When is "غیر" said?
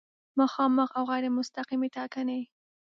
1.11-1.25